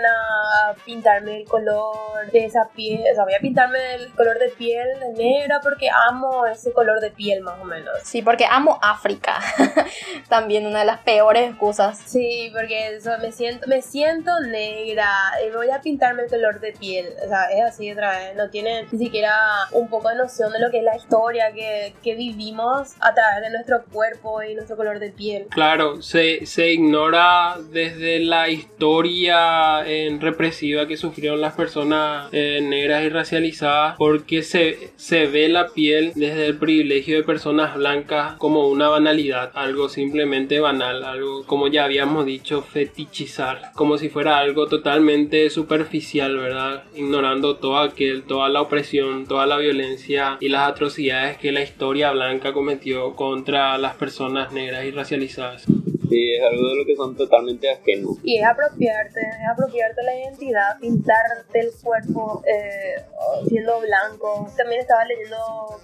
pintarme 0.85 1.37
el 1.37 1.47
color 1.47 2.31
de 2.31 2.45
esa 2.45 2.69
piel, 2.69 3.01
o 3.11 3.15
sea, 3.15 3.23
voy 3.23 3.33
a 3.33 3.39
pintarme 3.39 3.95
el 3.95 4.11
color 4.13 4.39
de 4.39 4.49
piel 4.49 4.87
negra 5.15 5.59
porque 5.61 5.89
amo 6.09 6.45
ese 6.45 6.71
color 6.71 6.99
de 6.99 7.11
piel 7.11 7.41
más 7.41 7.59
o 7.61 7.65
menos. 7.65 7.93
Sí, 8.03 8.21
porque 8.21 8.45
amo 8.49 8.79
África. 8.81 9.39
También 10.29 10.65
una 10.65 10.79
de 10.79 10.85
las 10.85 10.99
peores 10.99 11.49
excusas. 11.49 11.99
Sí, 12.05 12.51
porque 12.53 12.95
eso, 12.95 13.11
me 13.21 13.31
siento, 13.31 13.67
me 13.67 13.81
siento 13.81 14.31
negra, 14.41 15.09
y 15.45 15.51
voy 15.55 15.69
a 15.69 15.81
pintarme 15.81 16.23
el 16.23 16.29
color 16.29 16.59
de 16.59 16.73
piel, 16.73 17.07
o 17.23 17.27
sea, 17.27 17.45
es 17.45 17.61
así 17.61 17.91
otra 17.91 18.17
vez, 18.17 18.35
no 18.35 18.49
tienen 18.49 18.87
ni 18.91 18.99
siquiera 18.99 19.33
un 19.71 19.89
poco 19.89 20.09
de 20.09 20.15
noción 20.15 20.51
de 20.51 20.59
lo 20.59 20.71
que 20.71 20.79
es 20.79 20.83
la 20.83 20.95
historia 20.95 21.51
que, 21.53 21.93
que 22.03 22.15
vivimos 22.15 22.93
a 22.99 23.13
través 23.13 23.41
de 23.41 23.49
nuestro 23.51 23.83
cuerpo 23.85 24.41
y 24.43 24.55
nuestro 24.55 24.75
color 24.75 24.99
de 24.99 25.09
piel. 25.09 25.47
Claro, 25.49 26.01
se, 26.01 26.45
se 26.45 26.71
ignora 26.71 27.55
desde 27.71 28.19
la 28.19 28.49
historia 28.49 29.83
eh, 29.85 30.07
que 30.51 30.97
sufrieron 30.97 31.41
las 31.41 31.53
personas 31.53 32.29
eh, 32.31 32.59
negras 32.61 33.03
y 33.03 33.09
racializadas 33.09 33.95
porque 33.97 34.43
se, 34.43 34.91
se 34.97 35.27
ve 35.27 35.47
la 35.47 35.69
piel 35.69 36.11
desde 36.15 36.47
el 36.47 36.57
privilegio 36.57 37.17
de 37.17 37.23
personas 37.23 37.75
blancas 37.75 38.35
como 38.37 38.67
una 38.67 38.89
banalidad, 38.89 39.51
algo 39.53 39.89
simplemente 39.89 40.59
banal, 40.59 41.03
algo 41.03 41.45
como 41.45 41.67
ya 41.67 41.85
habíamos 41.85 42.25
dicho, 42.25 42.61
fetichizar, 42.61 43.71
como 43.75 43.97
si 43.97 44.09
fuera 44.09 44.39
algo 44.39 44.67
totalmente 44.67 45.49
superficial, 45.49 46.37
¿verdad? 46.37 46.83
Ignorando 46.95 47.55
todo 47.55 47.77
aquel, 47.77 48.23
toda 48.23 48.49
la 48.49 48.61
opresión, 48.61 49.25
toda 49.25 49.45
la 49.45 49.57
violencia 49.57 50.37
y 50.39 50.49
las 50.49 50.67
atrocidades 50.69 51.37
que 51.37 51.51
la 51.51 51.61
historia 51.61 52.11
blanca 52.11 52.53
cometió 52.53 53.15
contra 53.15 53.77
las 53.77 53.95
personas 53.95 54.51
negras 54.51 54.85
y 54.85 54.91
racializadas. 54.91 55.65
Sí, 56.09 56.33
es 56.33 56.43
algo 56.43 56.69
de 56.69 56.75
lo 56.75 56.85
que 56.85 56.95
son 56.95 57.15
totalmente 57.15 57.71
ajenos. 57.71 58.17
Y 58.23 58.39
es 58.39 58.45
apropiarte, 58.45 59.19
es 59.19 59.49
apropiarte 59.51 60.03
la 60.03 60.15
identidad, 60.15 60.79
pintarte 60.79 61.59
el 61.59 61.71
cuerpo 61.81 62.43
eh, 62.45 63.03
siendo 63.47 63.79
blanco. 63.79 64.47
También 64.57 64.81
estaba 64.81 65.05
leyendo 65.05 65.37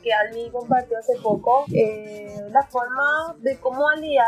que 0.04 0.14
Almi 0.14 0.50
compartió 0.50 0.98
hace 0.98 1.14
poco 1.22 1.66
eh, 1.74 2.36
la 2.52 2.64
forma 2.64 3.36
de 3.40 3.58
cómo 3.60 3.88
aliar, 3.90 4.26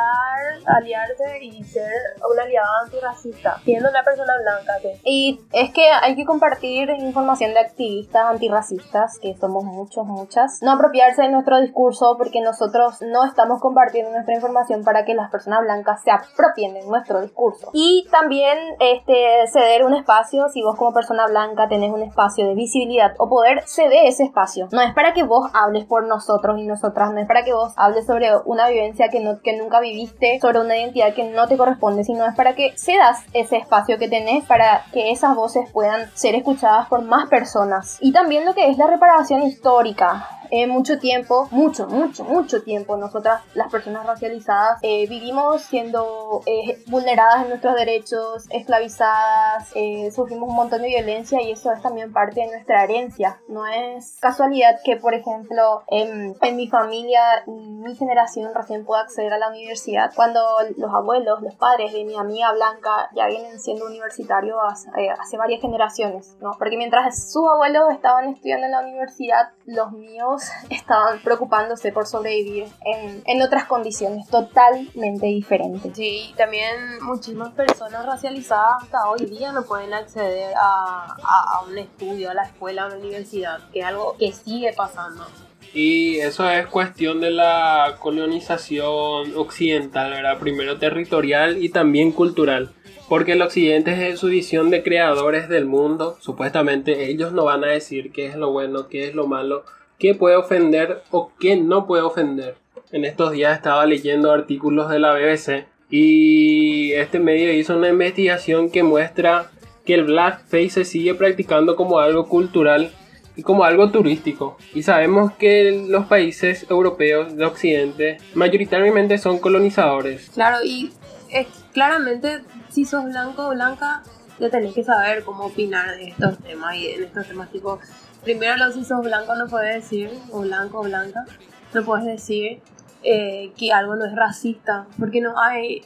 aliarse 0.66 1.40
y 1.42 1.64
ser 1.64 1.92
una 2.32 2.44
aliada 2.44 2.68
antirracista, 2.86 3.60
siendo 3.64 3.90
una 3.90 4.04
persona 4.04 4.34
blanca. 4.42 4.74
¿sí? 4.82 5.02
Y 5.04 5.42
es 5.52 5.72
que 5.74 5.90
hay 5.90 6.16
que 6.16 6.26
compartir 6.26 6.90
información 6.90 7.54
de 7.54 7.60
activistas 7.60 8.24
antirracistas, 8.26 9.20
que 9.20 9.36
somos 9.38 9.64
muchos, 9.64 10.06
muchas. 10.06 10.60
No 10.62 10.72
apropiarse 10.72 11.24
de 11.24 11.30
nuestro 11.30 11.60
discurso 11.60 12.16
porque 12.18 12.42
nosotros 12.42 13.02
no 13.02 13.26
estamos 13.26 13.60
compartiendo 13.60 14.12
nuestra 14.12 14.36
información 14.36 14.84
para 14.84 15.06
que 15.06 15.14
las 15.14 15.30
personas 15.32 15.62
blancas 15.62 15.81
se 16.04 16.12
apropien 16.12 16.74
de 16.74 16.86
nuestro 16.86 17.22
discurso. 17.22 17.70
Y 17.74 18.08
también 18.12 18.58
este, 18.80 19.48
ceder 19.48 19.86
un 19.86 19.94
espacio, 19.94 20.50
si 20.50 20.62
vos 20.62 20.78
como 20.78 20.94
persona 20.94 21.28
blanca 21.28 21.68
tenés 21.68 21.92
un 21.92 22.04
espacio 22.04 22.48
de 22.48 22.56
visibilidad 22.56 23.14
o 23.18 23.30
poder, 23.30 23.64
cede 23.66 24.08
ese 24.08 24.24
espacio. 24.24 24.68
No 24.72 24.82
es 24.82 24.94
para 24.94 25.14
que 25.14 25.24
vos 25.24 25.50
hables 25.54 25.86
por 25.86 26.06
nosotros 26.08 26.60
y 26.60 26.66
nosotras, 26.66 27.12
no 27.14 27.20
es 27.20 27.28
para 27.28 27.44
que 27.44 27.54
vos 27.54 27.74
hables 27.78 28.06
sobre 28.06 28.30
una 28.46 28.68
vivencia 28.70 29.10
que, 29.10 29.20
no, 29.20 29.42
que 29.42 29.58
nunca 29.58 29.80
viviste, 29.80 30.40
sobre 30.42 30.60
una 30.60 30.78
identidad 30.78 31.14
que 31.14 31.24
no 31.24 31.48
te 31.48 31.58
corresponde, 31.58 32.04
sino 32.04 32.26
es 32.26 32.36
para 32.36 32.56
que 32.56 32.74
cedas 32.78 33.20
ese 33.34 33.58
espacio 33.58 33.98
que 33.98 34.08
tenés 34.08 34.46
para 34.46 34.84
que 34.92 35.12
esas 35.12 35.36
voces 35.36 35.70
puedan 35.72 36.10
ser 36.14 36.36
escuchadas 36.36 36.88
por 36.88 37.02
más 37.02 37.30
personas. 37.30 37.98
Y 38.02 38.12
también 38.12 38.46
lo 38.46 38.54
que 38.54 38.70
es 38.70 38.78
la 38.78 38.88
reparación 38.88 39.44
histórica. 39.44 40.41
Eh, 40.52 40.68
mucho 40.68 41.00
tiempo, 41.00 41.48
mucho, 41.52 41.88
mucho, 41.88 42.24
mucho 42.24 42.62
tiempo, 42.62 42.98
nosotras, 42.98 43.42
las 43.54 43.72
personas 43.72 44.06
racializadas, 44.06 44.80
eh, 44.82 45.08
vivimos 45.08 45.62
siendo 45.62 46.42
eh, 46.46 46.84
vulneradas 46.88 47.44
en 47.44 47.50
nuestros 47.50 47.76
derechos, 47.76 48.46
esclavizadas, 48.50 49.72
eh, 49.76 50.12
sufrimos 50.12 50.50
un 50.50 50.56
montón 50.56 50.82
de 50.82 50.90
violencia 50.90 51.42
y 51.42 51.52
eso 51.52 51.72
es 51.72 51.82
también 51.82 52.12
parte 52.12 52.42
de 52.42 52.48
nuestra 52.48 52.84
herencia. 52.84 53.40
No 53.48 53.66
es 53.66 54.18
casualidad 54.20 54.80
que, 54.84 54.98
por 54.98 55.14
ejemplo, 55.14 55.84
en, 55.88 56.36
en 56.42 56.56
mi 56.56 56.68
familia, 56.68 57.22
mi 57.48 57.96
generación 57.96 58.54
recién 58.54 58.86
pueda 58.86 59.02
acceder 59.02 59.34
a 59.34 59.38
la 59.38 59.50
universidad 59.50 60.12
cuando 60.16 60.42
los 60.78 60.94
abuelos, 60.94 61.42
los 61.42 61.56
padres 61.56 61.94
de 61.94 62.04
mi 62.04 62.16
amiga 62.16 62.52
Blanca 62.52 63.10
ya 63.16 63.28
vienen 63.28 63.60
siendo 63.60 63.86
universitarios 63.86 64.58
hace, 64.64 64.90
eh, 64.98 65.10
hace 65.10 65.38
varias 65.38 65.62
generaciones, 65.62 66.36
¿no? 66.42 66.52
Porque 66.58 66.78
mientras 66.78 67.32
sus 67.32 67.48
abuelos 67.48 67.92
estaban 67.92 68.30
estudiando 68.30 68.66
en 68.66 68.72
la 68.72 68.82
universidad, 68.82 69.50
los 69.66 69.92
míos 69.92 70.41
estaban 70.70 71.20
preocupándose 71.24 71.92
por 71.92 72.06
sobrevivir 72.08 72.66
en, 72.86 73.22
en 73.26 73.42
otras 73.42 73.66
condiciones 73.66 74.28
totalmente 74.30 75.26
diferentes. 75.28 75.96
Sí, 75.96 76.30
y 76.32 76.34
también 76.34 77.02
muchísimas 77.02 77.52
personas 77.54 78.06
racializadas 78.06 78.84
hasta 78.84 79.10
hoy 79.10 79.26
día 79.26 79.52
no 79.52 79.64
pueden 79.64 79.94
acceder 79.94 80.54
a, 80.56 81.06
a- 81.24 81.58
a 81.58 81.62
un 81.68 81.78
estudio, 81.78 82.32
a 82.32 82.34
la 82.34 82.44
escuela, 82.44 82.86
a 82.86 82.90
la 82.90 82.98
universidad, 82.98 83.60
que 83.72 83.80
es 83.80 83.86
algo 83.86 84.16
que 84.18 84.32
sigue 84.32 84.74
pasando. 84.74 85.26
Y 85.74 86.18
eso 86.18 86.50
es 86.50 86.68
cuestión 86.68 87.22
de 87.22 87.32
la 87.32 87.96
colonización 88.00 89.38
occidental, 89.38 90.12
¿verdad? 90.12 90.38
Primero 90.40 90.78
territorial 90.78 91.64
y 91.64 91.70
también 91.70 92.12
cultural. 92.12 92.72
Porque 93.08 93.34
el 93.34 93.42
occidente 93.42 94.10
es 94.10 94.20
su 94.20 94.28
visión 94.28 94.70
de 94.70 94.84
creadores 94.84 95.50
del 95.50 95.66
mundo. 95.66 96.18
Supuestamente 96.22 97.10
ellos 97.10 97.32
no 97.34 97.46
van 97.46 97.64
a 97.64 97.68
decir 97.68 98.12
qué 98.12 98.26
es 98.28 98.36
lo 98.36 98.52
bueno, 98.52 98.88
qué 98.88 99.08
es 99.08 99.16
lo 99.16 99.28
malo, 99.28 99.64
qué 100.02 100.16
puede 100.16 100.36
ofender 100.36 101.04
o 101.12 101.32
qué 101.40 101.56
no 101.56 101.86
puede 101.86 102.02
ofender. 102.02 102.56
En 102.92 103.06
estos 103.06 103.32
días 103.32 103.56
estaba 103.56 103.86
leyendo 103.86 104.32
artículos 104.32 104.90
de 104.90 104.98
la 104.98 105.14
BBC 105.14 105.68
y 105.92 106.92
este 106.94 107.20
medio 107.20 107.54
hizo 107.54 107.78
una 107.78 107.90
investigación 107.90 108.72
que 108.72 108.82
muestra 108.82 109.52
que 109.86 109.94
el 109.94 110.06
blackface 110.06 110.70
se 110.70 110.86
sigue 110.86 111.14
practicando 111.14 111.76
como 111.76 112.00
algo 112.00 112.28
cultural 112.28 112.92
y 113.36 113.44
como 113.44 113.64
algo 113.64 113.92
turístico. 113.92 114.58
Y 114.74 114.82
sabemos 114.82 115.34
que 115.34 115.86
los 115.88 116.08
países 116.08 116.66
europeos 116.70 117.38
de 117.38 117.46
Occidente 117.46 118.18
mayoritariamente 118.34 119.20
son 119.20 119.38
colonizadores. 119.38 120.32
Claro, 120.34 120.58
y 120.66 120.92
es, 121.30 121.46
claramente 121.74 122.42
si 122.72 122.86
sos 122.86 123.06
blanco 123.06 123.50
o 123.50 123.50
blanca, 123.52 124.02
ya 124.40 124.50
tenés 124.50 124.74
que 124.74 124.84
saber 124.84 125.24
cómo 125.24 125.46
opinar 125.46 125.96
de 125.96 126.10
estos 126.10 126.40
temas 126.40 126.76
y 126.76 126.88
en 126.88 127.04
estos 127.04 127.28
temas 127.28 127.52
tipo, 127.52 127.80
primero 128.24 128.58
lo 128.58 128.72
si 128.72 128.84
sos 128.84 129.02
blanco 129.04 129.36
no 129.36 129.48
puedes 129.48 129.76
decir, 129.76 130.12
o 130.32 130.42
blanco 130.42 130.80
o 130.80 130.84
blanca, 130.84 131.26
no 131.74 131.84
puedes 131.84 132.06
decir 132.06 132.60
eh, 133.04 133.52
que 133.58 133.72
algo 133.72 133.96
no 133.96 134.06
es 134.06 134.16
racista, 134.16 134.86
porque 135.00 135.22
no 135.22 135.40
hay, 135.40 135.82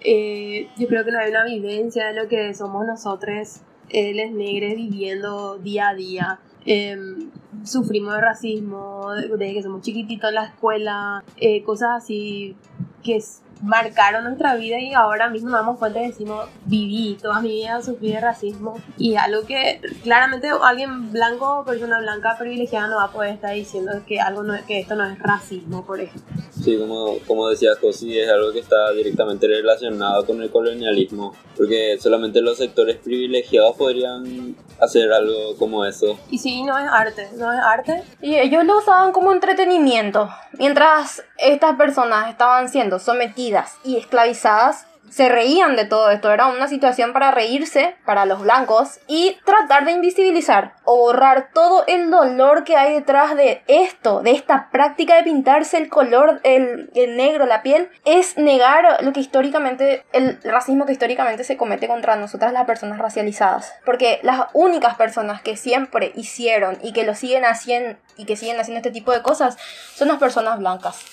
eh, 0.00 0.68
yo 0.76 0.86
creo 0.86 1.04
que 1.04 1.10
no 1.10 1.18
hay 1.18 1.30
una 1.30 1.44
vivencia 1.44 2.06
de 2.06 2.14
lo 2.14 2.28
que 2.28 2.54
somos 2.54 2.86
nosotros, 2.86 3.60
eh, 3.88 4.14
les 4.14 4.32
negres, 4.32 4.76
viviendo 4.76 5.58
día 5.58 5.88
a 5.88 5.94
día. 5.94 6.38
Em, 6.64 7.30
sufrimos 7.64 8.14
de 8.14 8.20
racismo 8.20 9.12
de- 9.14 9.28
desde 9.28 9.54
que 9.54 9.62
somos 9.64 9.82
chiquititos 9.82 10.28
en 10.28 10.36
la 10.36 10.44
escuela, 10.44 11.24
eh, 11.36 11.62
cosas 11.64 11.88
así 12.04 12.54
que 13.02 13.16
s- 13.16 13.40
marcaron 13.62 14.24
nuestra 14.24 14.56
vida 14.56 14.78
y 14.80 14.92
ahora 14.92 15.30
mismo 15.30 15.50
nos 15.50 15.60
damos 15.60 15.78
cuenta 15.78 16.02
y 16.02 16.08
decimos, 16.08 16.46
viví 16.66 17.16
toda 17.20 17.40
mi 17.40 17.50
vida 17.50 17.80
sufrí 17.82 18.12
de 18.12 18.20
racismo 18.20 18.80
y 18.98 19.14
algo 19.14 19.46
que 19.46 19.80
claramente 20.02 20.48
alguien 20.62 21.12
blanco, 21.12 21.64
persona 21.64 22.00
blanca 22.00 22.36
privilegiada 22.38 22.88
no 22.88 22.96
va 22.96 23.04
a 23.04 23.12
poder 23.12 23.34
estar 23.34 23.54
diciendo 23.54 23.92
que 24.06 24.20
algo 24.20 24.42
no, 24.42 24.54
que 24.66 24.80
esto 24.80 24.96
no 24.96 25.06
es 25.06 25.18
racismo, 25.18 25.84
por 25.86 26.00
ejemplo. 26.00 26.42
Sí, 26.50 26.76
como, 26.78 27.18
como 27.26 27.48
decía 27.48 27.70
Josi, 27.80 28.18
es 28.18 28.28
algo 28.28 28.52
que 28.52 28.60
está 28.60 28.90
directamente 28.92 29.46
relacionado 29.46 30.26
con 30.26 30.42
el 30.42 30.50
colonialismo, 30.50 31.34
porque 31.56 31.96
solamente 32.00 32.40
los 32.40 32.58
sectores 32.58 32.96
privilegiados 32.96 33.76
podrían 33.76 34.56
hacer 34.82 35.12
algo 35.12 35.56
como 35.58 35.84
eso. 35.84 36.18
Y 36.28 36.38
sí, 36.38 36.64
no 36.64 36.76
es 36.76 36.88
arte, 36.90 37.28
no 37.36 37.52
es 37.52 37.60
arte, 37.60 38.02
Y 38.20 38.34
ellos 38.36 38.64
lo 38.64 38.78
usaban 38.78 39.12
como 39.12 39.32
entretenimiento. 39.32 40.28
Mientras 40.58 41.22
estas 41.38 41.76
personas 41.76 42.28
estaban 42.28 42.68
siendo 42.68 42.98
sometidas 42.98 43.76
y 43.84 43.96
esclavizadas, 43.96 44.86
se 45.12 45.28
reían 45.28 45.76
de 45.76 45.84
todo 45.84 46.10
esto. 46.10 46.32
Era 46.32 46.46
una 46.46 46.68
situación 46.68 47.12
para 47.12 47.30
reírse 47.30 47.96
para 48.06 48.24
los 48.24 48.40
blancos 48.40 48.98
y 49.06 49.36
tratar 49.44 49.84
de 49.84 49.92
invisibilizar 49.92 50.74
o 50.84 50.96
borrar 50.96 51.50
todo 51.52 51.84
el 51.86 52.10
dolor 52.10 52.64
que 52.64 52.76
hay 52.76 52.94
detrás 52.94 53.36
de 53.36 53.62
esto, 53.66 54.22
de 54.22 54.30
esta 54.30 54.70
práctica 54.70 55.16
de 55.16 55.24
pintarse 55.24 55.76
el 55.76 55.90
color, 55.90 56.40
el, 56.44 56.90
el 56.94 57.16
negro, 57.16 57.44
la 57.44 57.62
piel. 57.62 57.90
Es 58.06 58.38
negar 58.38 59.04
lo 59.04 59.12
que 59.12 59.20
históricamente, 59.20 60.04
el 60.12 60.40
racismo 60.42 60.86
que 60.86 60.92
históricamente 60.92 61.44
se 61.44 61.58
comete 61.58 61.88
contra 61.88 62.16
nosotras 62.16 62.54
las 62.54 62.64
personas 62.64 62.98
racializadas. 62.98 63.74
Porque 63.84 64.18
las 64.22 64.46
únicas 64.54 64.94
personas 64.94 65.42
que 65.42 65.58
siempre 65.58 66.12
hicieron 66.14 66.78
y 66.82 66.94
que 66.94 67.04
lo 67.04 67.14
siguen 67.14 67.44
haciendo 67.44 67.98
y 68.16 68.24
que 68.24 68.36
siguen 68.36 68.58
haciendo 68.58 68.78
este 68.78 68.90
tipo 68.90 69.12
de 69.12 69.22
cosas 69.22 69.58
son 69.94 70.08
las 70.08 70.18
personas 70.18 70.58
blancas. 70.58 71.04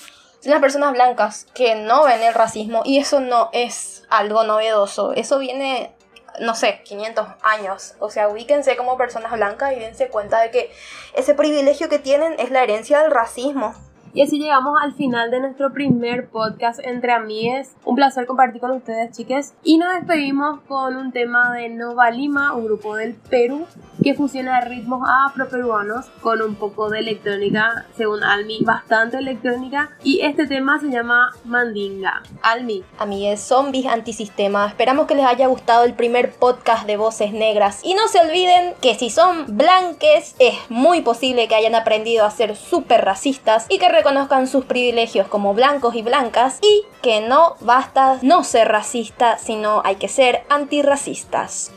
Son 0.42 0.52
las 0.52 0.62
personas 0.62 0.94
blancas 0.94 1.48
que 1.54 1.76
no 1.76 2.06
ven 2.06 2.22
el 2.24 2.34
racismo 2.34 2.82
y 2.86 3.00
eso 3.00 3.20
no 3.20 3.50
es 3.52 4.04
algo 4.10 4.44
novedoso. 4.44 5.12
Eso 5.14 5.38
viene, 5.38 5.94
no 6.40 6.56
sé, 6.56 6.82
500 6.84 7.28
años. 7.42 7.96
O 8.00 8.10
sea, 8.10 8.30
ubíquense 8.30 8.78
como 8.78 8.98
personas 8.98 9.34
blancas 9.34 9.74
y 9.74 9.80
dense 9.80 10.08
cuenta 10.08 10.40
de 10.40 10.52
que 10.52 10.72
ese 11.14 11.34
privilegio 11.34 11.90
que 11.90 12.00
tienen 12.00 12.36
es 12.40 12.52
la 12.52 12.64
herencia 12.64 13.02
del 13.02 13.12
racismo. 13.12 13.76
Y 14.14 14.22
así 14.22 14.40
llegamos 14.40 14.76
al 14.82 14.94
final 14.94 15.30
de 15.30 15.40
nuestro 15.40 15.72
primer 15.72 16.30
podcast 16.30 16.80
entre 16.84 17.12
amigues. 17.12 17.76
Un 17.86 17.96
placer 17.96 18.26
compartir 18.26 18.60
con 18.60 18.72
ustedes, 18.72 19.16
chiques. 19.16 19.54
Y 19.64 19.78
nos 19.78 19.94
despedimos 19.94 20.62
con 20.62 20.96
un 20.96 21.12
tema 21.12 21.54
de 21.54 21.70
Nova 21.70 22.10
Lima, 22.10 22.54
un 22.54 22.66
grupo 22.66 22.96
del 22.96 23.14
Perú 23.14 23.68
que 24.04 24.14
fusiona 24.14 24.62
ritmos 24.62 25.08
afroperuanos 25.26 26.06
con 26.22 26.42
un 26.42 26.56
poco 26.56 26.90
de 26.90 27.00
electrónica, 27.00 27.86
según 27.96 28.24
Almi, 28.24 28.60
bastante 28.62 29.18
electrónica. 29.18 29.92
Y 30.04 30.22
este 30.22 30.48
tema 30.48 30.80
se 30.80 30.90
llama 30.90 31.32
Mandinga. 31.44 32.24
Almi, 32.42 32.84
Amigues 32.98 33.42
zombies 33.42 33.86
antisistema, 33.88 34.68
esperamos 34.68 35.06
que 35.06 35.16
les 35.16 35.26
haya 35.26 35.48
gustado 35.48 35.84
el 35.84 35.94
primer 35.94 36.32
podcast 36.32 36.88
de 36.88 36.98
Voces 36.98 37.34
Negras. 37.34 37.82
Y 37.84 37.94
no 37.94 38.08
se 38.08 38.20
olviden 38.20 38.74
que 38.82 38.96
si 38.96 39.10
son 39.10 39.58
blanques, 39.58 40.36
es 40.40 40.56
muy 40.70 41.02
posible 41.02 41.48
que 41.48 41.56
hayan 41.56 41.76
aprendido 41.76 42.26
a 42.26 42.32
ser 42.32 42.56
súper 42.56 43.04
racistas 43.04 43.66
y 43.70 43.80
que 43.80 43.90
reconozcan 44.00 44.48
sus 44.48 44.64
privilegios 44.64 45.28
como 45.28 45.54
blancos 45.54 45.94
y 45.96 46.02
blancas. 46.02 46.60
Y 46.62 46.86
que 47.02 47.22
no 47.22 47.56
basta 47.60 48.18
no 48.22 48.44
ser 48.44 48.68
racista, 48.70 49.38
sino 49.38 49.82
hay 49.84 49.96
que 49.96 50.08
ser 50.08 50.44
antirracistas. 50.50 51.72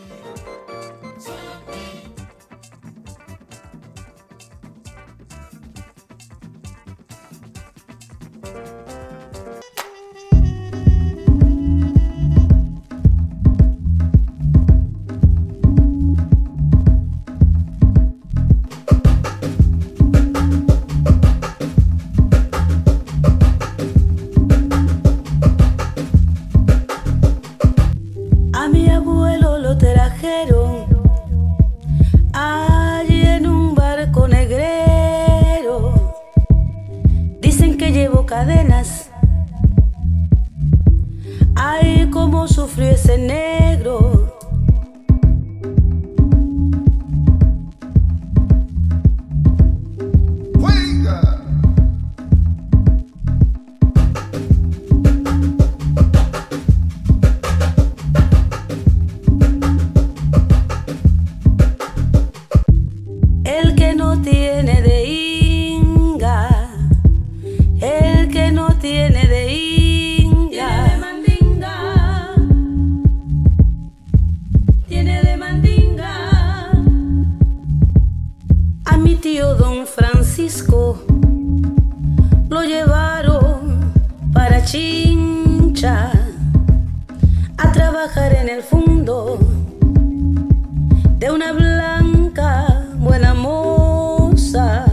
Blanca 91.53 92.85
buena 92.99 93.35
moza. 93.35 94.85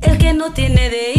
El 0.00 0.18
que 0.18 0.32
no 0.32 0.52
tiene 0.52 0.90
de 0.90 1.11